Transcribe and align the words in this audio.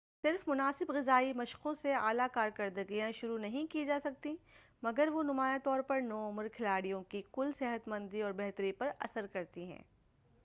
صرف 0.23 0.47
مناسب 0.47 0.91
غذائی 0.91 1.33
مشقوں 1.33 1.73
سے 1.73 1.93
اعلیٰ 1.93 2.27
کارکردگیاں 2.33 3.11
شروع 3.11 3.37
نہیں 3.37 3.65
کی 3.71 3.85
جاسکتیں 3.85 4.33
مگر 4.83 5.07
وہ 5.07 5.23
نمایاں 5.23 5.59
طور 5.63 5.81
پر 5.81 6.01
نوعُمر 6.01 6.47
کھلاڑیوں 6.47 7.03
کی 7.03 7.21
کُل 7.31 7.51
صحتمندی 7.59 8.21
اور 8.21 8.31
بہتری 8.31 8.71
پر 8.71 8.91
اثرکرتی 8.99 9.65
ہیں 9.65 9.81